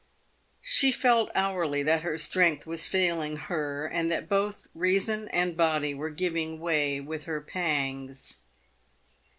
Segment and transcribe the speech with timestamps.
[0.63, 5.93] She felt hourly that her strength was failing her, and that both reason and body
[5.93, 8.37] were giving way with her pangs.